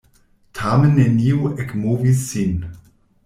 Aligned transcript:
Tamen 0.59 0.95
neniu 0.99 1.51
ekmovis 1.65 2.23
sin! 2.33 2.57